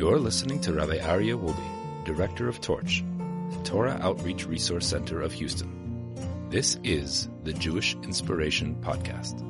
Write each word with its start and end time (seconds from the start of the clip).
You're 0.00 0.18
listening 0.18 0.62
to 0.62 0.72
Rabbi 0.72 0.96
Aryeh 0.96 1.38
Wolbe, 1.38 2.06
Director 2.06 2.48
of 2.48 2.58
Torch, 2.62 3.04
the 3.50 3.62
Torah 3.64 3.98
Outreach 4.00 4.46
Resource 4.46 4.86
Center 4.86 5.20
of 5.20 5.30
Houston. 5.32 6.16
This 6.48 6.78
is 6.82 7.28
the 7.44 7.52
Jewish 7.52 7.94
Inspiration 7.96 8.76
Podcast. 8.80 9.42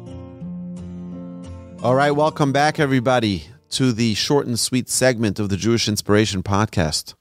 All 1.84 1.94
right, 1.94 2.10
welcome 2.10 2.50
back, 2.50 2.80
everybody, 2.80 3.44
to 3.70 3.92
the 3.92 4.14
short 4.14 4.48
and 4.48 4.58
sweet 4.58 4.88
segment 4.88 5.38
of 5.38 5.50
the 5.50 5.56
Jewish 5.56 5.86
Inspiration 5.86 6.42
Podcast. 6.42 7.14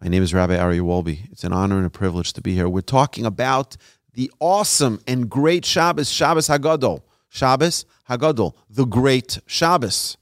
My 0.00 0.06
name 0.06 0.22
is 0.22 0.32
Rabbi 0.32 0.54
Aryeh 0.54 0.80
Wolbe. 0.80 1.18
It's 1.32 1.42
an 1.42 1.52
honor 1.52 1.78
and 1.78 1.86
a 1.86 1.90
privilege 1.90 2.34
to 2.34 2.40
be 2.40 2.54
here. 2.54 2.68
We're 2.68 2.82
talking 2.82 3.26
about 3.26 3.76
the 4.14 4.30
awesome 4.38 5.00
and 5.08 5.28
great 5.28 5.64
Shabbos, 5.64 6.08
Shabbos 6.08 6.46
Hagadol. 6.46 7.02
Shabbos 7.28 7.84
Hagadol, 8.08 8.54
the 8.70 8.84
great 8.84 9.40
Shabbos. 9.46 10.16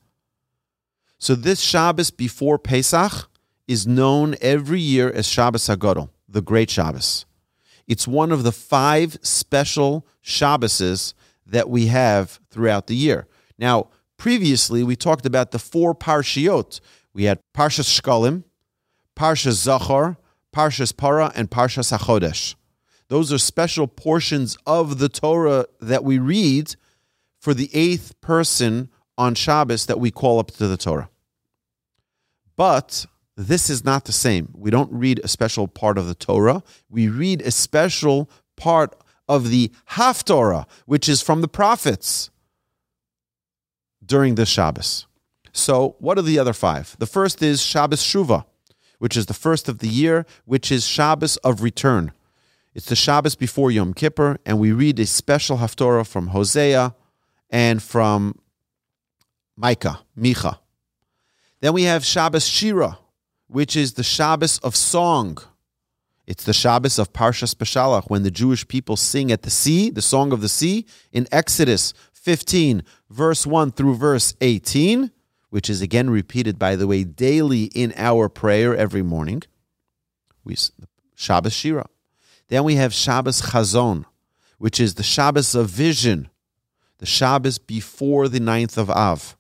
So 1.19 1.35
this 1.35 1.61
Shabbos 1.61 2.11
before 2.11 2.59
Pesach 2.59 3.29
is 3.67 3.87
known 3.87 4.37
every 4.41 4.81
year 4.81 5.11
as 5.11 5.27
Shabbos 5.27 5.67
Hagadol, 5.67 6.11
the 6.29 6.43
great 6.43 6.71
Shabbos. 6.71 7.25
It's 7.87 8.07
one 8.07 8.33
of 8.33 8.43
the 8.43 8.53
five 8.53 9.19
special 9.23 10.07
Shabboses 10.23 11.15
that 11.47 11.71
we 11.71 11.87
have 11.87 12.41
throughout 12.51 12.87
the 12.87 12.97
year. 12.97 13.27
Now, 13.59 13.89
previously 14.17 14.83
we 14.83 14.97
talked 14.97 15.25
about 15.25 15.53
the 15.53 15.59
four 15.59 15.95
parshiot. 15.95 16.81
We 17.15 17.25
had 17.25 17.41
Parshas 17.57 18.01
Shkalim, 18.01 18.45
Parshas 19.17 19.67
Zachor, 19.67 20.17
Parshas 20.53 20.95
Para, 20.95 21.33
and 21.35 21.51
Parshas 21.51 21.97
HaChodesh. 21.97 22.57
Those 23.09 23.33
are 23.33 23.39
special 23.39 23.87
portions 23.87 24.59
of 24.67 24.99
the 24.99 25.09
Torah 25.09 25.67
that 25.81 26.05
we 26.05 26.19
read 26.19 26.75
for 27.39 27.55
the 27.55 27.71
eighth 27.73 28.21
person 28.21 28.91
on 29.19 29.35
Shabbos 29.35 29.87
that 29.87 30.01
we 30.01 30.11
call 30.11 30.39
up 30.39 30.51
to 30.53 30.67
the 30.67 30.77
Torah. 30.77 31.09
But 32.57 33.07
this 33.37 33.69
is 33.69 33.85
not 33.85 34.05
the 34.05 34.13
same. 34.13 34.49
We 34.55 34.71
don't 34.71 34.93
read 34.93 35.21
a 35.23 35.29
special 35.29 35.69
part 35.69 35.99
of 35.99 36.07
the 36.07 36.15
Torah. 36.15 36.63
We 36.89 37.09
read 37.09 37.43
a 37.43 37.51
special 37.51 38.31
part 38.57 38.97
of 39.29 39.51
the 39.51 39.71
Haftorah, 39.91 40.67
which 40.87 41.09
is 41.09 41.21
from 41.21 41.41
the 41.41 41.49
prophets 41.49 42.31
during 44.05 44.37
the 44.37 44.47
Shabbos. 44.47 45.07
So, 45.53 45.97
what 45.99 46.19
are 46.19 46.23
the 46.23 46.39
other 46.39 46.53
five? 46.53 46.97
The 46.99 47.07
first 47.07 47.43
is 47.43 47.63
Shabbos 47.63 48.03
Shuva, 48.03 48.45
which 48.99 49.17
is 49.17 49.27
the 49.27 49.35
first 49.35 49.69
of 49.69 49.79
the 49.79 49.89
year, 49.89 50.27
which 50.45 50.71
is 50.71 50.87
Shabbos 50.87 51.37
of 51.39 51.63
return. 51.63 52.13
It's 52.75 52.87
the 52.87 52.97
Shabbos 52.97 53.35
before 53.35 53.71
Yom 53.71 53.95
Kippur, 53.95 54.39
and 54.45 54.59
we 54.59 54.73
read 54.73 55.01
a 55.01 55.07
special 55.07 55.59
Haftorah 55.59 56.07
from 56.07 56.29
Hosea 56.29 56.95
and 57.49 57.83
from 57.83 58.39
Micah, 59.57 60.01
Micha. 60.19 60.59
Then 61.61 61.73
we 61.73 61.85
have 61.85 62.05
Shabbos 62.05 62.47
Shira, 62.47 62.99
which 63.49 63.75
is 63.77 63.95
the 63.95 64.03
Shabbos 64.03 64.59
of 64.59 64.77
song. 64.77 65.39
It's 66.27 66.45
the 66.45 66.53
Shabbos 66.53 66.99
of 66.99 67.13
Parshas 67.13 67.55
Beshalach, 67.55 68.11
when 68.11 68.23
the 68.23 68.31
Jewish 68.31 68.67
people 68.69 68.97
sing 68.97 69.33
at 69.33 69.43
the 69.43 69.51
sea, 69.51 69.91
the 69.91 70.03
song 70.03 70.33
of 70.33 70.41
the 70.41 70.49
sea, 70.49 70.85
in 71.13 71.27
Exodus 71.33 71.95
15, 72.13 72.83
verse 73.09 73.47
1 73.47 73.71
through 73.71 73.95
verse 73.95 74.35
18, 74.41 75.13
which 75.51 75.71
is 75.71 75.81
again 75.81 76.11
repeated, 76.11 76.59
by 76.59 76.77
the 76.77 76.87
way, 76.87 77.05
daily 77.05 77.65
in 77.65 77.95
our 77.97 78.29
prayer 78.29 78.77
every 78.77 79.03
morning. 79.03 79.43
We 80.45 80.57
Shabbos 81.15 81.53
Shira. 81.53 81.87
Then 82.49 82.65
we 82.65 82.75
have 82.75 82.93
Shabbos 82.93 83.41
Chazon, 83.41 84.05
which 84.59 84.79
is 84.81 84.95
the 84.95 85.03
Shabbos 85.03 85.55
of 85.55 85.71
vision, 85.71 86.29
the 86.99 87.07
Shabbos 87.07 87.59
before 87.59 88.29
the 88.29 88.41
ninth 88.41 88.77
of 88.77 88.91
Av. 88.91 89.37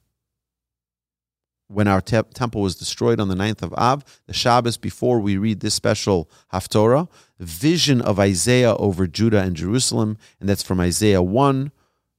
When 1.68 1.88
our 1.88 2.00
te- 2.00 2.22
temple 2.34 2.62
was 2.62 2.76
destroyed 2.76 3.18
on 3.18 3.28
the 3.28 3.34
ninth 3.34 3.62
of 3.62 3.72
Av, 3.74 4.04
the 4.26 4.32
Shabbos 4.32 4.76
before 4.76 5.18
we 5.18 5.36
read 5.36 5.60
this 5.60 5.74
special 5.74 6.30
Haftorah, 6.52 7.08
vision 7.40 8.00
of 8.00 8.20
Isaiah 8.20 8.76
over 8.76 9.06
Judah 9.06 9.40
and 9.40 9.56
Jerusalem, 9.56 10.16
and 10.38 10.48
that's 10.48 10.62
from 10.62 10.80
Isaiah 10.80 11.22
1, 11.22 11.72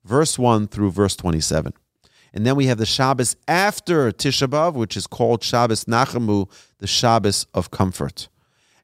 verse 0.04 0.38
1 0.38 0.68
through 0.68 0.92
verse 0.92 1.16
27. 1.16 1.74
And 2.34 2.46
then 2.46 2.56
we 2.56 2.68
have 2.68 2.78
the 2.78 2.86
Shabbos 2.86 3.36
after 3.48 4.12
Tisha 4.12 4.48
B'Av, 4.48 4.74
which 4.74 4.98
is 4.98 5.08
called 5.08 5.44
Shabbos 5.44 5.86
Nachamu, 5.86 6.50
the 6.80 6.88
Shabbos 6.88 7.48
of 7.54 7.72
comfort. 7.72 8.28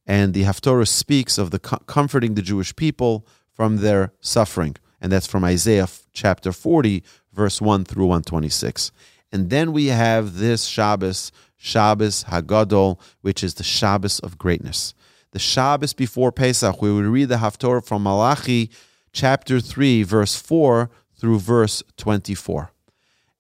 And 0.08 0.34
the 0.34 0.44
Haftorah 0.44 0.88
speaks 0.88 1.38
of 1.38 1.52
the 1.52 1.60
comforting 1.60 2.36
the 2.36 2.42
Jewish 2.42 2.76
people 2.76 3.28
from 3.52 3.78
their 3.78 4.14
suffering. 4.22 4.76
And 5.00 5.12
that's 5.12 5.28
from 5.28 5.44
Isaiah 5.44 5.88
chapter 6.14 6.52
40, 6.52 7.04
verse 7.32 7.62
1 7.62 7.86
through 7.86 8.06
126. 8.06 8.92
And 9.34 9.50
then 9.50 9.74
we 9.74 9.88
have 9.88 10.38
this 10.38 10.66
Shabbos, 10.66 11.32
Shabbos 11.58 12.26
Hagadol, 12.26 13.00
which 13.22 13.44
is 13.44 13.56
the 13.56 13.64
Shabbos 13.64 14.20
of 14.20 14.38
greatness. 14.38 14.94
The 15.32 15.40
Shabbos 15.40 15.94
before 15.94 16.32
Pesach, 16.32 16.80
where 16.80 16.94
we 16.94 17.02
read 17.02 17.30
the 17.30 17.38
Haftorah 17.38 17.84
from 17.84 18.04
Malachi 18.04 18.70
chapter 19.12 19.60
3, 19.60 20.04
verse 20.04 20.36
4 20.36 20.92
through 21.18 21.40
verse 21.40 21.82
24. 21.98 22.72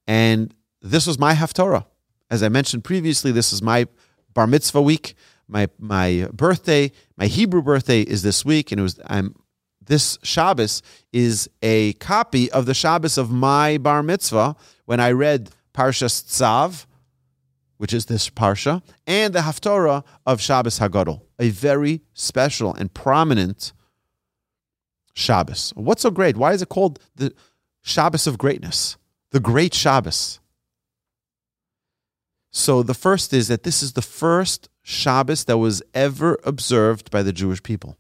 And 0.08 0.56
this 0.82 1.06
was 1.06 1.20
my 1.20 1.36
Haftorah. 1.36 1.86
As 2.28 2.42
I 2.42 2.50
mentioned 2.50 2.84
previously, 2.84 3.32
this 3.32 3.54
is 3.54 3.62
my 3.62 3.86
bar 4.34 4.48
mitzvah 4.48 4.82
week. 4.82 5.14
My 5.48 5.68
my 5.78 6.28
birthday, 6.34 6.92
my 7.18 7.28
Hebrew 7.28 7.62
birthday 7.62 8.02
is 8.02 8.24
this 8.24 8.44
week, 8.44 8.72
and 8.72 8.80
it 8.80 8.84
was 8.84 9.00
I'm 9.06 9.36
this 9.86 10.18
Shabbos 10.24 10.82
is 11.12 11.50
a 11.62 11.94
copy 11.94 12.52
of 12.52 12.66
the 12.66 12.74
Shabbos 12.74 13.20
of 13.20 13.30
my 13.30 13.78
bar 13.78 14.02
mitzvah 14.02 14.56
when 14.86 15.00
I 15.00 15.12
read 15.12 15.52
Parshas 15.74 16.24
Tzav, 16.24 16.86
which 17.78 17.94
is 17.94 18.06
this 18.06 18.30
parsha, 18.30 18.82
and 19.08 19.34
the 19.34 19.40
Haftorah 19.40 20.04
of 20.26 20.40
Shabbos 20.40 20.80
Hagadol, 20.80 21.22
a 21.40 21.50
very 21.50 22.02
special 22.14 22.74
and 22.74 22.94
prominent 22.94 23.74
Shabbos. 25.14 25.74
What's 25.76 26.02
so 26.02 26.12
great? 26.12 26.38
Why 26.38 26.54
is 26.54 26.62
it 26.62 26.70
called 26.70 27.00
the 27.16 27.34
Shabbos 27.82 28.28
of 28.28 28.38
greatness? 28.38 28.98
The 29.32 29.40
great 29.40 29.74
Shabbos. 29.74 30.40
So 32.52 32.84
the 32.84 32.94
first 32.94 33.34
is 33.34 33.48
that 33.48 33.64
this 33.64 33.82
is 33.82 33.94
the 33.94 34.02
first 34.02 34.70
Shabbos 34.84 35.46
that 35.46 35.58
was 35.58 35.82
ever 35.94 36.38
observed 36.44 37.10
by 37.10 37.24
the 37.24 37.34
Jewish 37.34 37.64
people. 37.64 37.98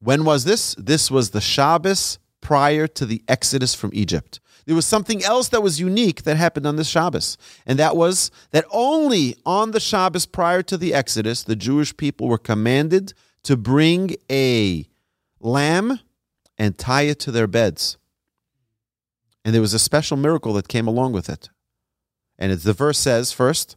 When 0.00 0.24
was 0.24 0.44
this? 0.44 0.74
This 0.76 1.10
was 1.10 1.30
the 1.30 1.40
Shabbos 1.40 2.18
prior 2.40 2.86
to 2.86 3.06
the 3.06 3.22
Exodus 3.26 3.74
from 3.74 3.90
Egypt. 3.94 4.38
There 4.68 4.76
was 4.76 4.84
something 4.84 5.24
else 5.24 5.48
that 5.48 5.62
was 5.62 5.80
unique 5.80 6.24
that 6.24 6.36
happened 6.36 6.66
on 6.66 6.76
this 6.76 6.90
Shabbos, 6.90 7.38
and 7.64 7.78
that 7.78 7.96
was 7.96 8.30
that 8.50 8.66
only 8.70 9.34
on 9.46 9.70
the 9.70 9.80
Shabbos 9.80 10.26
prior 10.26 10.62
to 10.64 10.76
the 10.76 10.92
Exodus, 10.92 11.42
the 11.42 11.56
Jewish 11.56 11.96
people 11.96 12.28
were 12.28 12.36
commanded 12.36 13.14
to 13.44 13.56
bring 13.56 14.16
a 14.30 14.86
lamb 15.40 16.00
and 16.58 16.76
tie 16.76 17.04
it 17.04 17.18
to 17.20 17.30
their 17.30 17.46
beds. 17.46 17.96
And 19.42 19.54
there 19.54 19.62
was 19.62 19.72
a 19.72 19.78
special 19.78 20.18
miracle 20.18 20.52
that 20.52 20.68
came 20.68 20.86
along 20.86 21.14
with 21.14 21.30
it. 21.30 21.48
And 22.38 22.52
the 22.52 22.74
verse 22.74 22.98
says 22.98 23.32
first, 23.32 23.74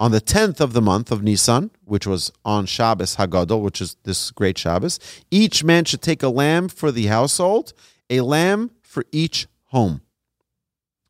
on 0.00 0.10
the 0.10 0.20
10th 0.20 0.58
of 0.58 0.72
the 0.72 0.82
month 0.82 1.12
of 1.12 1.22
Nisan, 1.22 1.70
which 1.84 2.08
was 2.08 2.32
on 2.44 2.66
Shabbos 2.66 3.14
Hagadol, 3.14 3.62
which 3.62 3.80
is 3.80 3.96
this 4.02 4.32
great 4.32 4.58
Shabbos, 4.58 4.98
each 5.30 5.62
man 5.62 5.84
should 5.84 6.02
take 6.02 6.24
a 6.24 6.28
lamb 6.28 6.66
for 6.66 6.90
the 6.90 7.06
household, 7.06 7.72
a 8.10 8.22
lamb 8.22 8.72
for 8.82 9.04
each 9.12 9.46
home. 9.66 10.00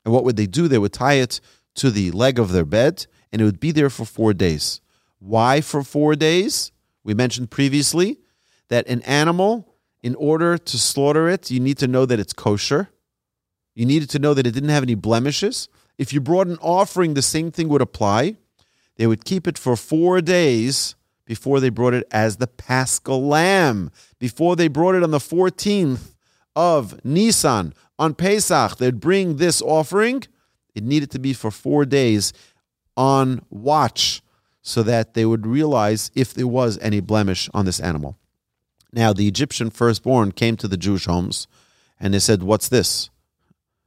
And 0.05 0.13
what 0.13 0.25
would 0.25 0.37
they 0.37 0.47
do? 0.47 0.69
They 0.69 0.79
would 0.79 0.93
tie 0.93 1.15
it 1.15 1.41
to 1.77 1.91
the 1.91 2.11
leg 2.11 2.39
of 2.39 2.53
their 2.53 2.65
bed, 2.65 3.07
and 3.33 3.41
it 3.41 3.45
would 3.45 3.61
be 3.61 3.73
there 3.73 3.91
for 3.91 4.05
four 4.05 4.33
days. 4.33 4.81
Why 5.19 5.61
for 5.61 5.83
four 5.83 6.15
days? 6.15 6.73
We 7.03 7.15
mentioned 7.15 7.51
previously 7.51 8.19
that 8.69 8.87
an 8.87 9.03
animal, 9.03 9.75
in 10.03 10.15
order 10.17 10.59
to 10.59 10.79
slaughter 10.79 11.29
it, 11.29 11.51
you 11.51 11.61
need 11.61 11.79
to 11.79 11.89
know 11.89 12.07
that 12.07 12.21
it's 12.21 12.33
kosher. 12.33 12.91
You 13.75 13.87
needed 13.87 14.11
to 14.11 14.19
know 14.19 14.35
that 14.35 14.47
it 14.47 14.53
didn't 14.53 14.69
have 14.71 14.83
any 14.83 14.95
blemishes. 14.95 15.69
If 15.99 16.13
you 16.13 16.21
brought 16.21 16.47
an 16.47 16.59
offering, 16.61 17.15
the 17.15 17.23
same 17.23 17.51
thing 17.51 17.69
would 17.69 17.83
apply. 17.83 18.37
They 18.97 19.07
would 19.07 19.25
keep 19.25 19.47
it 19.47 19.59
for 19.59 19.77
four 19.77 20.21
days 20.21 20.95
before 21.25 21.61
they 21.61 21.71
brought 21.71 21.95
it 21.95 22.07
as 22.11 22.37
the 22.37 22.47
paschal 22.47 23.27
lamb. 23.27 23.91
Before 24.19 24.57
they 24.57 24.69
brought 24.69 24.95
it 24.95 25.03
on 25.03 25.11
the 25.11 25.19
14th 25.19 26.15
of 26.55 27.05
Nisan, 27.05 27.75
on 27.99 28.15
Pesach, 28.15 28.77
they'd 28.79 29.01
bring 29.01 29.37
this 29.37 29.63
offering. 29.63 30.25
It 30.75 30.85
needed 30.85 31.11
to 31.13 31.19
be 31.19 31.33
for 31.33 31.51
four 31.51 31.85
days 31.85 32.33
on 32.97 33.45
watch 33.51 34.23
so 34.63 34.83
that 34.83 35.15
they 35.15 35.25
would 35.25 35.47
realize 35.47 36.11
if 36.15 36.33
there 36.35 36.47
was 36.47 36.79
any 36.79 37.01
blemish 37.01 37.49
on 37.53 37.67
this 37.67 37.81
animal. 37.81 38.17
Now, 38.93 39.13
the 39.13 39.29
Egyptian 39.29 39.71
firstborn 39.71 40.33
came 40.33 40.57
to 40.57 40.69
the 40.69 40.77
Jewish 40.77 41.07
homes 41.07 41.47
and 42.01 42.15
they 42.15 42.19
said, 42.19 42.43
What's 42.43 42.69
this? 42.69 43.11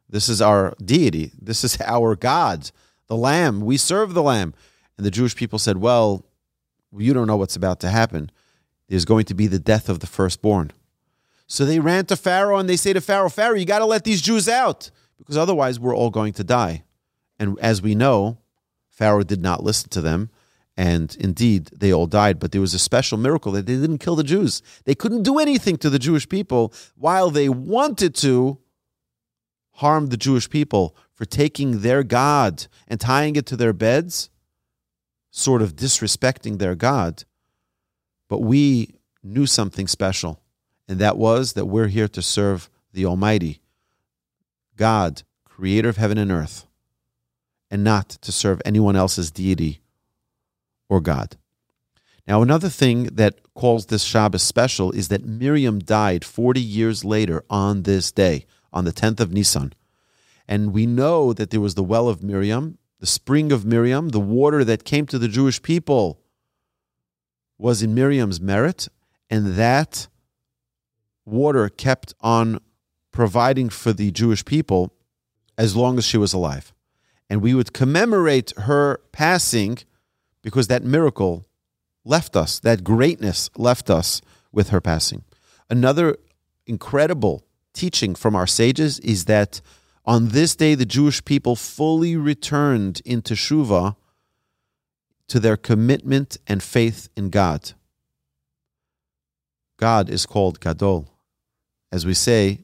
This 0.10 0.30
is 0.30 0.42
our 0.42 0.76
deity. 0.84 1.32
This 1.42 1.64
is 1.64 1.80
our 1.86 2.16
God, 2.16 2.72
the 3.08 3.18
Lamb. 3.18 3.62
We 3.62 3.78
serve 3.78 4.14
the 4.14 4.24
Lamb. 4.24 4.54
And 4.98 5.06
the 5.06 5.12
Jewish 5.12 5.36
people 5.36 5.60
said, 5.60 5.78
Well, 5.78 6.26
you 6.96 7.14
don't 7.14 7.28
know 7.28 7.38
what's 7.38 7.56
about 7.56 7.80
to 7.82 7.90
happen. 7.90 8.32
There's 8.88 9.06
going 9.06 9.26
to 9.26 9.34
be 9.34 9.48
the 9.48 9.60
death 9.60 9.90
of 9.90 10.00
the 10.00 10.08
firstborn. 10.08 10.72
So 11.48 11.66
they 11.66 11.80
ran 11.80 12.06
to 12.08 12.16
Pharaoh 12.16 12.58
and 12.58 12.70
they 12.70 12.76
say 12.76 12.94
to 12.94 13.02
Pharaoh, 13.02 13.30
Pharaoh, 13.30 13.56
you 13.56 13.66
got 13.66 13.80
to 13.80 13.86
let 13.86 14.04
these 14.04 14.22
Jews 14.22 14.48
out 14.50 14.92
because 15.18 15.38
otherwise 15.38 15.80
we're 15.80 15.96
all 15.96 16.10
going 16.10 16.34
to 16.34 16.44
die. 16.44 16.84
And 17.40 17.58
as 17.60 17.82
we 17.82 17.96
know, 17.96 18.38
Pharaoh 18.90 19.24
did 19.24 19.42
not 19.42 19.64
listen 19.64 19.90
to 19.90 20.02
them. 20.02 20.30
And 20.76 21.16
indeed, 21.20 21.72
they 21.76 21.92
all 21.92 22.06
died. 22.06 22.40
But 22.40 22.52
there 22.52 22.62
was 22.62 22.74
a 22.74 22.80
special 22.80 23.18
miracle 23.18 23.52
that 23.54 23.66
they 23.66 23.76
didn't 23.76 23.98
kill 23.98 24.16
the 24.16 24.24
Jews. 24.24 24.62
They 24.86 24.94
couldn't 24.94 25.24
do 25.24 25.40
anything 25.40 25.78
to 25.78 25.90
the 25.90 26.00
Jewish 26.00 26.30
people 26.30 26.74
while 26.96 27.32
they 27.32 27.50
wanted 27.50 28.14
to 28.16 28.60
harm 29.74 30.08
the 30.08 30.18
Jewish 30.18 30.50
people 30.50 30.96
for 31.14 31.26
taking 31.26 31.82
their 31.82 32.04
God 32.04 32.68
and 32.88 33.00
tying 33.00 33.36
it 33.36 33.46
to 33.48 33.56
their 33.56 33.74
beds, 33.74 34.30
sort 35.32 35.62
of 35.62 35.76
disrespecting 35.76 36.60
their 36.60 36.76
God. 36.76 37.24
But 38.28 38.40
we 38.42 39.00
knew 39.24 39.46
something 39.46 39.88
special, 39.88 40.42
and 40.88 41.00
that 41.00 41.18
was 41.18 41.54
that 41.54 41.66
we're 41.66 41.88
here 41.88 42.08
to 42.08 42.22
serve 42.22 42.70
the 42.94 43.06
Almighty, 43.06 43.62
God, 44.76 45.24
creator 45.46 45.90
of 45.90 45.98
heaven 45.98 46.18
and 46.18 46.32
earth, 46.32 46.66
and 47.70 47.84
not 47.84 48.10
to 48.10 48.32
serve 48.32 48.62
anyone 48.64 48.96
else's 48.96 49.32
deity 49.32 49.82
or 50.90 51.02
God. 51.02 51.38
Now, 52.28 52.42
another 52.42 52.70
thing 52.70 53.06
that 53.06 53.54
calls 53.54 53.86
this 53.86 54.04
Shabbos 54.04 54.44
special 54.44 54.92
is 54.92 55.08
that 55.08 55.26
Miriam 55.26 55.80
died 55.80 56.26
40 56.26 56.60
years 56.60 57.06
later 57.06 57.44
on 57.50 57.84
this 57.84 58.12
day, 58.12 58.46
on 58.74 58.86
the 58.86 58.92
10th 58.92 59.20
of 59.20 59.32
Nisan. 59.32 59.74
And 60.48 60.74
we 60.74 60.86
know 60.86 61.34
that 61.34 61.52
there 61.52 61.62
was 61.62 61.76
the 61.76 61.84
well 61.84 62.10
of 62.10 62.24
Miriam, 62.24 62.78
the 63.00 63.06
spring 63.06 63.52
of 63.52 63.66
Miriam, 63.66 64.10
the 64.10 64.20
water 64.20 64.64
that 64.64 64.84
came 64.84 65.06
to 65.08 65.20
the 65.20 65.28
Jewish 65.28 65.62
people 65.62 66.20
was 67.58 67.82
in 67.82 67.94
Miriam's 67.94 68.42
merit, 68.42 68.88
and 69.30 69.56
that 69.56 70.08
water 71.28 71.70
kept 71.70 72.14
on 72.22 72.60
providing 73.12 73.70
for 73.70 73.94
the 73.94 74.12
Jewish 74.12 74.46
people 74.46 74.94
as 75.58 75.76
long 75.76 75.98
as 75.98 76.06
she 76.06 76.18
was 76.18 76.34
alive. 76.34 76.74
And 77.30 77.42
we 77.42 77.54
would 77.54 77.74
commemorate 77.74 78.54
her 78.58 79.02
passing 79.12 79.80
because 80.42 80.68
that 80.68 80.84
miracle 80.84 81.46
left 82.06 82.36
us, 82.36 82.60
that 82.60 82.84
greatness 82.84 83.50
left 83.58 83.90
us 83.90 84.22
with 84.52 84.70
her 84.70 84.80
passing. 84.80 85.24
Another 85.70 86.18
incredible 86.66 87.44
teaching 87.74 88.16
from 88.16 88.36
our 88.36 88.48
sages 88.48 89.00
is 89.00 89.26
that 89.26 89.62
on 90.06 90.30
this 90.30 90.56
day 90.56 90.74
the 90.74 90.86
Jewish 90.86 91.24
people 91.26 91.56
fully 91.56 92.16
returned 92.16 93.02
in 93.04 93.22
teshuva 93.22 93.96
to 95.28 95.40
their 95.40 95.58
commitment 95.58 96.38
and 96.48 96.64
faith 96.64 97.10
in 97.18 97.30
God. 97.30 97.74
God 99.78 100.10
is 100.10 100.26
called 100.26 100.60
Gadol. 100.60 101.17
As 101.92 102.06
we 102.06 102.14
say, 102.14 102.60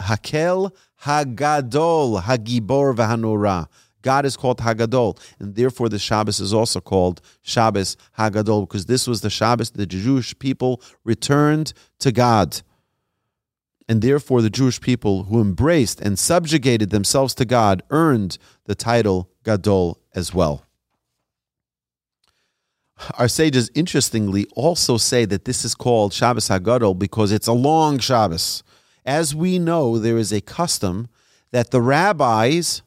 Hakel 0.00 0.72
Hagadol 1.02 2.22
Hagibor 2.22 2.94
Vahanora. 2.94 3.68
God 4.02 4.24
is 4.24 4.36
called 4.36 4.58
Hagadol, 4.58 5.18
and 5.40 5.56
therefore 5.56 5.88
the 5.88 5.98
Shabbos 5.98 6.38
is 6.38 6.54
also 6.54 6.80
called 6.80 7.20
Shabbos 7.42 7.96
Hagadol, 8.18 8.68
because 8.68 8.86
this 8.86 9.06
was 9.06 9.20
the 9.20 9.30
Shabbos 9.30 9.70
the 9.70 9.86
Jewish 9.86 10.38
people 10.38 10.80
returned 11.02 11.72
to 11.98 12.12
God. 12.12 12.62
And 13.88 14.02
therefore 14.02 14.42
the 14.42 14.50
Jewish 14.50 14.80
people 14.80 15.24
who 15.24 15.40
embraced 15.40 16.00
and 16.00 16.18
subjugated 16.18 16.90
themselves 16.90 17.34
to 17.36 17.44
God 17.44 17.82
earned 17.90 18.38
the 18.64 18.74
title 18.74 19.30
Gadol 19.44 20.00
as 20.14 20.34
well. 20.34 20.65
Our 23.18 23.28
sages, 23.28 23.70
interestingly, 23.74 24.46
also 24.54 24.96
say 24.96 25.26
that 25.26 25.44
this 25.44 25.64
is 25.64 25.74
called 25.74 26.12
Shabbos 26.12 26.48
Hagadol 26.48 26.98
because 26.98 27.30
it's 27.30 27.46
a 27.46 27.52
long 27.52 27.98
Shabbos. 27.98 28.62
As 29.04 29.34
we 29.34 29.58
know, 29.58 29.98
there 29.98 30.16
is 30.16 30.32
a 30.32 30.40
custom 30.40 31.08
that 31.52 31.70
the 31.70 31.80
rabbis 31.80 32.82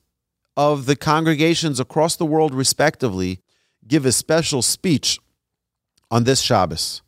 of 0.58 0.86
the 0.86 0.96
congregations 0.96 1.80
across 1.80 2.16
the 2.16 2.26
world, 2.26 2.54
respectively, 2.54 3.42
give 3.88 4.06
a 4.06 4.12
special 4.12 4.62
speech 4.62 5.20
on 6.12 6.24
this 6.24 6.42
Shabbos 6.42 7.02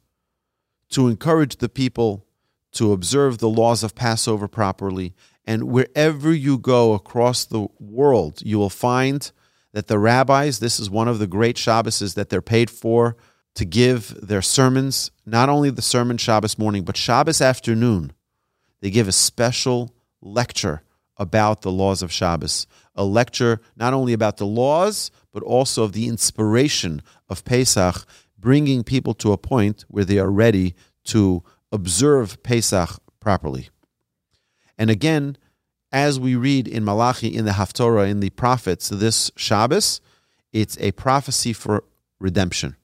to 0.89 1.07
encourage 1.07 1.57
the 1.57 1.69
people 1.69 2.25
to 2.73 2.93
observe 2.93 3.39
the 3.39 3.49
laws 3.49 3.83
of 3.83 3.95
Passover 3.95 4.47
properly. 4.47 5.13
And 5.45 5.63
wherever 5.63 6.33
you 6.33 6.57
go 6.57 6.93
across 6.93 7.45
the 7.45 7.67
world, 7.79 8.41
you 8.45 8.59
will 8.59 8.69
find 8.69 9.31
that 9.73 9.87
the 9.87 9.99
rabbis, 9.99 10.59
this 10.59 10.79
is 10.79 10.89
one 10.89 11.07
of 11.07 11.19
the 11.19 11.27
great 11.27 11.55
Shabboses 11.55 12.15
that 12.15 12.29
they're 12.29 12.41
paid 12.41 12.69
for 12.69 13.15
to 13.55 13.65
give 13.65 14.15
their 14.21 14.41
sermons, 14.41 15.11
not 15.25 15.49
only 15.49 15.69
the 15.69 15.81
sermon 15.81 16.17
Shabbos 16.17 16.57
morning, 16.57 16.83
but 16.83 16.97
Shabbos 16.97 17.41
afternoon. 17.41 18.13
They 18.81 18.89
give 18.89 19.07
a 19.07 19.13
special 19.13 19.93
lecture 20.21 20.83
about 21.17 21.61
the 21.61 21.71
laws 21.71 22.01
of 22.01 22.11
Shabbos, 22.11 22.65
a 22.95 23.03
lecture 23.03 23.61
not 23.75 23.93
only 23.93 24.13
about 24.13 24.37
the 24.37 24.45
laws, 24.45 25.11
but 25.31 25.43
also 25.43 25.83
of 25.83 25.93
the 25.93 26.07
inspiration 26.07 27.01
of 27.29 27.45
Pesach, 27.45 28.05
bringing 28.39 28.83
people 28.83 29.13
to 29.15 29.31
a 29.31 29.37
point 29.37 29.85
where 29.87 30.05
they 30.05 30.17
are 30.17 30.31
ready 30.31 30.73
to 31.05 31.43
observe 31.71 32.41
Pesach 32.43 32.99
properly. 33.19 33.69
And 34.77 34.89
again, 34.89 35.37
as 35.91 36.19
we 36.19 36.35
read 36.35 36.67
in 36.67 36.85
Malachi, 36.85 37.27
in 37.27 37.45
the 37.45 37.51
Haftorah, 37.51 38.09
in 38.09 38.19
the 38.19 38.29
prophets, 38.31 38.89
this 38.89 39.31
Shabbos, 39.35 40.01
it's 40.53 40.77
a 40.79 40.91
prophecy 40.91 41.53
for 41.53 41.83
redemption, 42.19 42.75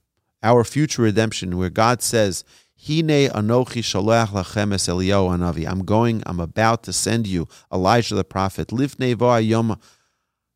our 0.44 0.64
future 0.64 1.04
redemption, 1.04 1.58
where 1.58 1.70
God 1.70 2.02
says, 2.02 2.44
Hine 2.80 3.30
anochi 3.30 3.82
shalach 3.82 4.28
lachem 4.28 4.74
es 4.74 4.88
Eliyahu 4.88 5.38
anavi. 5.38 5.68
I'm 5.68 5.84
going, 5.84 6.22
I'm 6.26 6.40
about 6.40 6.84
to 6.84 6.94
send 6.94 7.26
you 7.28 7.48
Elijah 7.74 8.16
the 8.16 8.24
prophet. 8.24 8.68
Livnei 8.68 9.48
yom 9.48 9.80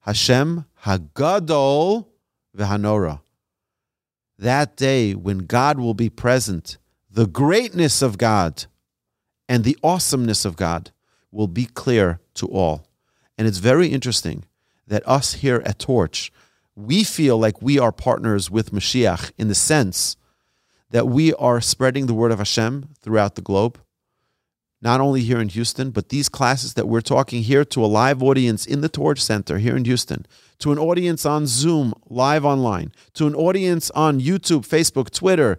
Hashem 0.01 0.65
hagadol 0.83 2.07
v'hanora. 2.55 3.21
That 4.37 4.75
day 4.77 5.13
when 5.13 5.39
God 5.39 5.79
will 5.79 5.93
be 5.93 6.09
present, 6.09 6.77
the 7.09 7.27
greatness 7.27 8.01
of 8.01 8.17
God 8.17 8.65
and 9.49 9.63
the 9.63 9.77
awesomeness 9.83 10.45
of 10.45 10.55
God 10.55 10.91
will 11.31 11.47
be 11.47 11.65
clear 11.65 12.20
to 12.35 12.47
all. 12.47 12.85
And 13.37 13.47
it's 13.47 13.57
very 13.57 13.87
interesting 13.87 14.45
that 14.87 15.07
us 15.07 15.35
here 15.35 15.61
at 15.65 15.79
Torch, 15.79 16.31
we 16.75 17.03
feel 17.03 17.37
like 17.37 17.61
we 17.61 17.79
are 17.79 17.91
partners 17.91 18.49
with 18.49 18.71
Mashiach 18.71 19.31
in 19.37 19.47
the 19.47 19.55
sense 19.55 20.17
that 20.89 21.07
we 21.07 21.33
are 21.35 21.61
spreading 21.61 22.05
the 22.05 22.13
word 22.13 22.31
of 22.31 22.39
Hashem 22.39 22.89
throughout 23.01 23.35
the 23.35 23.41
globe, 23.41 23.79
not 24.81 24.99
only 24.99 25.21
here 25.21 25.39
in 25.39 25.49
Houston, 25.49 25.91
but 25.91 26.09
these 26.09 26.27
classes 26.27 26.73
that 26.73 26.87
we're 26.87 27.01
talking 27.01 27.43
here 27.43 27.63
to 27.65 27.85
a 27.85 27.87
live 27.87 28.21
audience 28.21 28.65
in 28.65 28.81
the 28.81 28.89
Torch 28.89 29.21
Center 29.21 29.57
here 29.57 29.75
in 29.75 29.85
Houston, 29.85 30.25
to 30.59 30.71
an 30.71 30.79
audience 30.79 31.25
on 31.25 31.47
Zoom, 31.47 31.93
live 32.09 32.45
online, 32.45 32.91
to 33.13 33.27
an 33.27 33.35
audience 33.35 33.89
on 33.91 34.19
YouTube, 34.19 34.67
Facebook, 34.67 35.09
Twitter, 35.11 35.57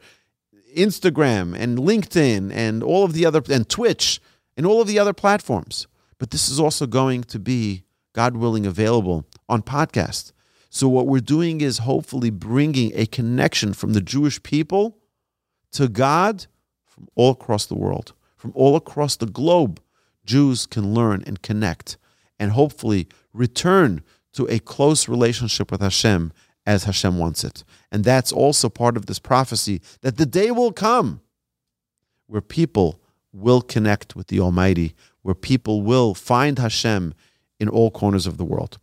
Instagram, 0.77 1.57
and 1.57 1.79
LinkedIn, 1.79 2.53
and 2.53 2.83
all 2.83 3.05
of 3.05 3.13
the 3.13 3.25
other, 3.25 3.43
and 3.51 3.69
Twitch, 3.69 4.21
and 4.57 4.67
all 4.67 4.81
of 4.81 4.89
the 4.89 4.99
other 4.99 5.13
platforms. 5.13 5.87
But 6.23 6.31
this 6.31 6.49
is 6.49 6.61
also 6.61 6.87
going 6.87 7.25
to 7.25 7.41
be, 7.41 7.83
God 8.13 8.37
willing, 8.37 8.65
available 8.65 9.27
on 9.49 9.61
podcast. 9.61 10.31
So, 10.71 10.87
what 10.87 11.09
we're 11.09 11.19
doing 11.19 11.61
is 11.61 11.79
hopefully 11.79 12.31
bringing 12.31 12.93
a 12.95 13.07
connection 13.07 13.73
from 13.73 13.93
the 13.93 14.01
Jewish 14.01 14.41
people 14.45 14.99
to 15.73 15.89
God 15.89 16.47
from 16.85 17.09
all 17.17 17.33
across 17.33 17.67
the 17.67 17.75
world, 17.75 18.13
from 18.37 18.53
all 18.55 18.77
across 18.77 19.17
the 19.17 19.27
globe. 19.27 19.83
Jews 20.25 20.65
can 20.65 20.95
learn 20.95 21.25
and 21.27 21.43
connect 21.43 21.97
and 22.39 22.53
hopefully 22.53 23.09
return 23.33 24.05
to 24.35 24.47
a 24.47 24.61
close 24.61 25.09
relationship 25.09 25.73
with 25.73 25.81
Hashem 25.81 26.33
as 26.65 26.85
Hashem 26.85 27.19
wants 27.19 27.43
it. 27.43 27.65
And 27.91 28.05
that's 28.05 28.31
also 28.31 28.69
part 28.69 28.97
of 28.97 29.07
this 29.07 29.19
prophecy 29.19 29.83
that 30.03 30.19
the 30.19 30.27
day 30.27 30.53
will 30.53 30.73
come 30.73 31.21
where 32.29 32.41
people 32.41 33.02
will 33.33 33.63
connect 33.63 34.15
with 34.15 34.29
the 34.29 34.41
Almighty, 34.41 34.95
where 35.23 35.35
people 35.35 35.83
will 35.83 36.15
find 36.15 36.59
Hashem 36.59 37.15
in 37.59 37.69
all 37.69 37.91
corners 37.91 38.27
of 38.27 38.37
the 38.37 38.45
world. 38.45 38.79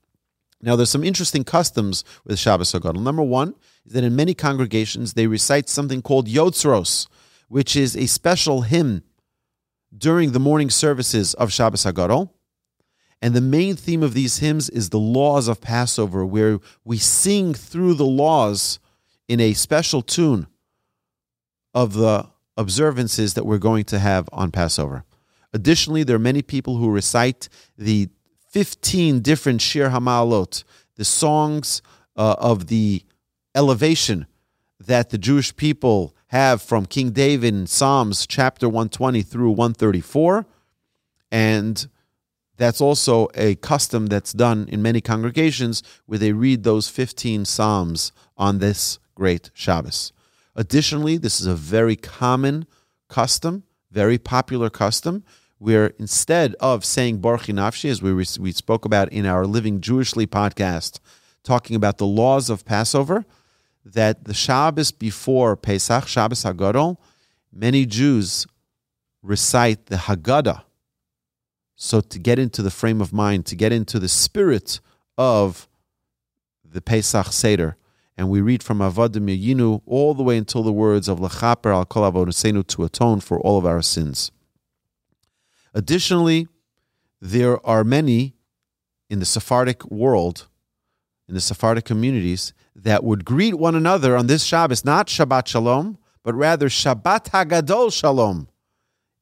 Now, 0.61 0.75
there's 0.75 0.89
some 0.89 1.03
interesting 1.03 1.43
customs 1.43 2.03
with 2.25 2.39
Shabbos 2.39 2.73
Hagadol. 2.73 3.01
Number 3.01 3.23
one 3.23 3.55
is 3.85 3.93
that 3.93 4.03
in 4.03 4.15
many 4.15 4.33
congregations 4.33 5.13
they 5.13 5.27
recite 5.27 5.69
something 5.69 6.01
called 6.01 6.27
Yotzros, 6.27 7.07
which 7.47 7.75
is 7.75 7.95
a 7.95 8.07
special 8.07 8.61
hymn 8.61 9.03
during 9.95 10.31
the 10.31 10.39
morning 10.39 10.69
services 10.69 11.33
of 11.35 11.51
Shabbos 11.51 11.85
Hagadol. 11.85 12.29
And 13.21 13.33
the 13.33 13.41
main 13.41 13.75
theme 13.75 14.03
of 14.03 14.13
these 14.13 14.37
hymns 14.37 14.69
is 14.69 14.89
the 14.89 14.99
laws 14.99 15.47
of 15.47 15.61
Passover, 15.61 16.25
where 16.25 16.59
we 16.83 16.97
sing 16.97 17.53
through 17.53 17.95
the 17.95 18.05
laws 18.05 18.79
in 19.27 19.39
a 19.39 19.53
special 19.53 20.01
tune 20.01 20.47
of 21.73 21.93
the 21.93 22.27
observances 22.59 23.33
that 23.33 23.45
we're 23.45 23.57
going 23.57 23.85
to 23.85 23.97
have 23.99 24.29
on 24.31 24.51
Passover. 24.51 25.03
Additionally, 25.53 26.03
there 26.03 26.17
are 26.17 26.19
many 26.19 26.41
people 26.41 26.77
who 26.77 26.91
recite 26.91 27.49
the 27.77 28.09
15 28.51 29.21
different 29.21 29.61
Shir 29.61 29.89
Hamalot, 29.89 30.63
the 30.95 31.05
songs 31.05 31.81
uh, 32.15 32.35
of 32.37 32.67
the 32.67 33.03
elevation 33.55 34.27
that 34.79 35.09
the 35.09 35.17
Jewish 35.17 35.55
people 35.55 36.13
have 36.27 36.61
from 36.61 36.85
King 36.85 37.11
David 37.11 37.53
in 37.53 37.67
Psalms 37.67 38.27
chapter 38.27 38.67
120 38.67 39.21
through 39.21 39.51
134. 39.51 40.45
And 41.31 41.87
That's 42.59 42.81
also 42.81 43.29
a 43.35 43.55
custom 43.55 44.07
that's 44.07 44.33
done 44.33 44.67
in 44.69 44.81
many 44.81 44.99
congregations 44.99 45.81
where 46.05 46.19
they 46.19 46.33
read 46.33 46.63
those 46.63 46.89
15 46.89 47.45
Psalms 47.45 48.11
on 48.37 48.59
this 48.59 48.99
great 49.15 49.49
Shabbos. 49.53 50.11
Additionally, 50.59 51.15
this 51.15 51.39
is 51.39 51.47
a 51.47 51.55
very 51.55 51.95
common 51.95 52.67
custom, 53.07 53.63
very 53.91 54.17
popular 54.17 54.69
custom, 54.69 55.23
where 55.57 55.93
instead 55.97 56.53
of 56.59 56.83
saying 56.83 57.21
Barchi 57.21 57.53
Nafshi, 57.53 57.89
as 57.89 58.01
we, 58.01 58.11
we 58.11 58.51
spoke 58.51 58.83
about 58.83 59.09
in 59.13 59.25
our 59.25 59.47
Living 59.47 59.79
Jewishly 59.79 60.27
podcast, 60.27 60.99
talking 61.43 61.77
about 61.77 61.97
the 61.97 62.05
laws 62.05 62.49
of 62.49 62.65
Passover, 62.65 63.23
that 63.85 64.25
the 64.25 64.33
Shabbos 64.33 64.91
before 64.91 65.55
Pesach, 65.55 66.09
Shabbos 66.09 66.43
Hagadol, 66.43 66.97
many 67.53 67.85
Jews 67.85 68.45
recite 69.23 69.85
the 69.85 69.95
Haggadah. 69.95 70.63
So 71.77 72.01
to 72.01 72.19
get 72.19 72.37
into 72.37 72.61
the 72.61 72.69
frame 72.69 72.99
of 72.99 73.13
mind, 73.13 73.45
to 73.45 73.55
get 73.55 73.71
into 73.71 73.97
the 73.97 74.09
spirit 74.09 74.81
of 75.17 75.69
the 76.65 76.81
Pesach 76.81 77.27
Seder, 77.27 77.77
and 78.19 78.29
we 78.29 78.41
read 78.41 78.61
from 78.61 78.79
Avadim 78.79 79.29
Yinu 79.29 79.81
all 79.85 80.13
the 80.13 80.23
way 80.23 80.37
until 80.37 80.61
the 80.61 80.73
words 80.73 81.07
of 81.07 81.19
Lechaper 81.19 81.73
al 81.73 81.85
Kol 81.85 82.11
Avodosenu 82.11 82.67
to 82.67 82.83
atone 82.83 83.21
for 83.21 83.39
all 83.39 83.57
of 83.57 83.65
our 83.65 83.81
sins. 83.81 84.29
Additionally, 85.73 86.49
there 87.21 87.65
are 87.65 87.85
many 87.85 88.35
in 89.09 89.19
the 89.19 89.25
Sephardic 89.25 89.89
world, 89.89 90.49
in 91.29 91.33
the 91.33 91.39
Sephardic 91.39 91.85
communities, 91.85 92.51
that 92.75 93.05
would 93.05 93.23
greet 93.23 93.55
one 93.55 93.73
another 93.73 94.17
on 94.17 94.27
this 94.27 94.43
Shabbos, 94.43 94.83
not 94.83 95.07
Shabbat 95.07 95.47
Shalom, 95.47 95.97
but 96.21 96.35
rather 96.35 96.67
Shabbat 96.67 97.29
Hagadol 97.29 97.89
Shalom. 97.89 98.49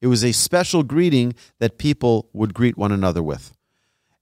It 0.02 0.08
was 0.08 0.24
a 0.24 0.32
special 0.32 0.82
greeting 0.82 1.36
that 1.60 1.78
people 1.78 2.30
would 2.34 2.56
greet 2.56 2.80
one 2.80 2.92
another 2.92 3.22
with. 3.22 3.56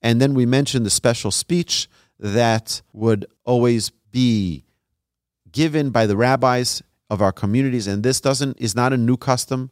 And 0.02 0.20
then 0.20 0.34
we 0.34 0.46
mentioned 0.46 0.86
the 0.86 0.90
special 0.90 1.32
speech 1.32 1.88
that 2.20 2.82
would 2.92 3.26
always 3.46 3.92
be 4.12 4.65
given 5.56 5.90
by 5.90 6.06
the 6.06 6.18
rabbis 6.18 6.84
of 7.10 7.22
our 7.22 7.32
communities. 7.32 7.88
And 7.88 8.04
this 8.04 8.20
doesn't 8.20 8.60
is 8.60 8.76
not 8.76 8.92
a 8.92 8.98
new 8.98 9.16
custom 9.16 9.72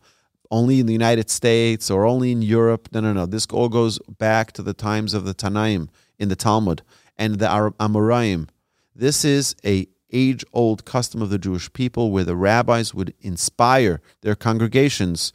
only 0.50 0.80
in 0.80 0.86
the 0.86 0.94
United 0.94 1.30
States 1.30 1.92
or 1.92 2.06
only 2.06 2.32
in 2.32 2.42
Europe. 2.42 2.88
No, 2.94 3.02
no, 3.02 3.12
no. 3.12 3.25
This 3.25 3.46
all 3.48 3.68
goes 3.68 4.00
back 4.00 4.54
to 4.54 4.63
the 4.63 4.74
times 4.74 5.13
of 5.13 5.25
the 5.25 5.34
Tanaim 5.34 5.90
in 6.18 6.30
the 6.30 6.38
Talmud 6.38 6.84
and 7.18 7.38
the 7.38 7.50
Arab 7.50 7.78
Amoraim. 7.80 8.48
This 8.96 9.25
is 9.25 9.56
a 9.66 9.88
age-old 10.12 10.86
custom 10.86 11.22
of 11.22 11.30
the 11.30 11.40
Jewish 11.40 11.74
people 11.74 12.12
where 12.12 12.24
the 12.24 12.36
rabbis 12.36 12.94
would 12.94 13.13
inspire 13.20 14.00
their 14.22 14.36
congregations 14.36 15.34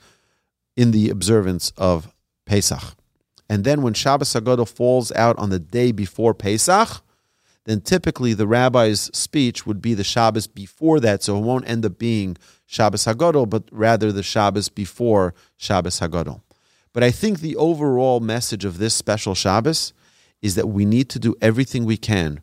in 0.76 0.92
the 0.92 1.10
observance 1.10 1.72
of 1.76 2.14
Pesach. 2.46 2.94
And 3.50 3.64
then 3.64 3.82
when 3.82 3.92
Shabbos 3.92 4.32
Hagadol 4.32 4.68
falls 4.68 5.12
out 5.12 5.36
on 5.38 5.50
the 5.50 5.58
day 5.58 5.92
before 5.92 6.32
Pesach, 6.32 7.02
then 7.68 7.82
typically 7.82 8.32
the 8.32 8.46
rabbi's 8.46 9.10
speech 9.14 9.66
would 9.66 9.82
be 9.82 9.92
the 9.92 10.02
Shabbos 10.02 10.46
before 10.46 11.00
that, 11.00 11.22
so 11.22 11.36
it 11.36 11.42
won't 11.42 11.68
end 11.68 11.84
up 11.84 11.98
being 11.98 12.38
Shabbos 12.64 13.04
Hagadol, 13.04 13.50
but 13.50 13.64
rather 13.70 14.10
the 14.10 14.22
Shabbos 14.22 14.70
before 14.70 15.34
Shabbos 15.58 16.00
Hagadol. 16.00 16.40
But 16.94 17.04
I 17.04 17.10
think 17.10 17.40
the 17.40 17.56
overall 17.56 18.20
message 18.20 18.64
of 18.64 18.78
this 18.78 18.94
special 18.94 19.34
Shabbos 19.34 19.92
is 20.40 20.54
that 20.54 20.68
we 20.68 20.86
need 20.86 21.10
to 21.10 21.18
do 21.18 21.36
everything 21.42 21.84
we 21.84 21.98
can 21.98 22.40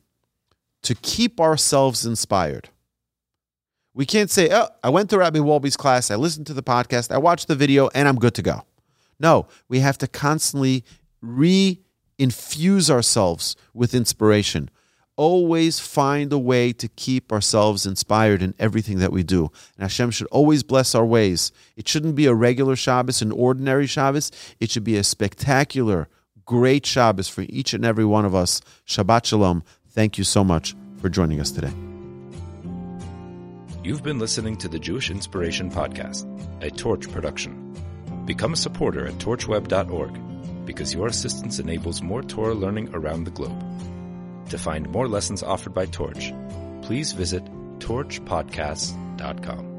to 0.83 0.93
keep 0.93 1.41
ourselves 1.41 2.05
inspired. 2.05 2.69
We 3.95 4.05
can't 4.05 4.29
say, 4.29 4.49
oh, 4.51 4.67
I 4.83 4.89
went 4.89 5.09
to 5.09 5.17
Rabbi 5.17 5.39
Wolbe's 5.39 5.75
class, 5.75 6.11
I 6.11 6.17
listened 6.17 6.45
to 6.47 6.53
the 6.53 6.61
podcast, 6.61 7.11
I 7.11 7.17
watched 7.17 7.47
the 7.47 7.55
video, 7.55 7.89
and 7.95 8.07
I'm 8.07 8.19
good 8.19 8.35
to 8.35 8.43
go. 8.43 8.61
No, 9.19 9.47
we 9.69 9.79
have 9.79 9.97
to 9.97 10.07
constantly 10.07 10.83
re 11.19 11.81
infuse 12.19 12.91
ourselves 12.91 13.55
with 13.73 13.95
inspiration 13.95 14.69
always 15.17 15.79
find 15.79 16.31
a 16.33 16.37
way 16.37 16.73
to 16.73 16.87
keep 16.89 17.31
ourselves 17.31 17.85
inspired 17.85 18.41
in 18.41 18.53
everything 18.59 18.99
that 18.99 19.11
we 19.11 19.23
do. 19.23 19.51
And 19.77 19.83
Hashem 19.83 20.11
should 20.11 20.27
always 20.27 20.63
bless 20.63 20.95
our 20.95 21.05
ways. 21.05 21.51
It 21.75 21.87
shouldn't 21.87 22.15
be 22.15 22.25
a 22.25 22.33
regular 22.33 22.75
Shabbos, 22.75 23.21
an 23.21 23.31
ordinary 23.31 23.87
Shabbos. 23.87 24.31
It 24.59 24.71
should 24.71 24.83
be 24.83 24.97
a 24.97 25.03
spectacular, 25.03 26.07
great 26.45 26.85
Shabbos 26.85 27.29
for 27.29 27.45
each 27.49 27.73
and 27.73 27.85
every 27.85 28.05
one 28.05 28.25
of 28.25 28.35
us. 28.35 28.61
Shabbat 28.87 29.25
Shalom. 29.25 29.63
Thank 29.89 30.17
you 30.17 30.23
so 30.23 30.43
much 30.43 30.75
for 30.99 31.09
joining 31.09 31.39
us 31.39 31.51
today. 31.51 31.71
You've 33.83 34.03
been 34.03 34.19
listening 34.19 34.57
to 34.57 34.67
the 34.67 34.79
Jewish 34.79 35.11
Inspiration 35.11 35.69
Podcast, 35.69 36.25
a 36.63 36.71
Torch 36.71 37.09
production. 37.11 37.61
Become 38.25 38.53
a 38.53 38.57
supporter 38.57 39.05
at 39.05 39.13
torchweb.org 39.19 40.65
because 40.65 40.93
your 40.93 41.07
assistance 41.07 41.59
enables 41.59 42.01
more 42.01 42.23
Torah 42.23 42.55
learning 42.55 42.89
around 42.95 43.25
the 43.25 43.31
globe. 43.31 43.63
To 44.49 44.57
find 44.57 44.89
more 44.89 45.07
lessons 45.07 45.43
offered 45.43 45.73
by 45.73 45.85
Torch, 45.87 46.33
please 46.81 47.11
visit 47.13 47.43
torchpodcasts.com. 47.79 49.74